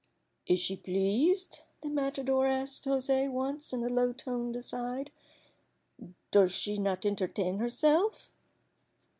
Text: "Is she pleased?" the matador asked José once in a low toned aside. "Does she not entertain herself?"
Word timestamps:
"Is 0.47 0.59
she 0.59 0.77
pleased?" 0.77 1.59
the 1.81 1.87
matador 1.89 2.47
asked 2.47 2.85
José 2.85 3.29
once 3.29 3.71
in 3.71 3.83
a 3.83 3.87
low 3.87 4.13
toned 4.13 4.55
aside. 4.55 5.11
"Does 6.31 6.53
she 6.53 6.79
not 6.79 7.05
entertain 7.05 7.59
herself?" 7.59 8.31